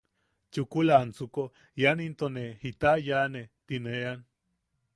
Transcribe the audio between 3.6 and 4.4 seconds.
ti ne ean.